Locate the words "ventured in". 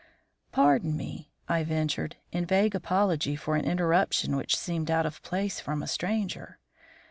1.63-2.47